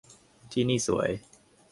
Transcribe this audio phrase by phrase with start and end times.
[0.51, 1.09] ที่นี่สวย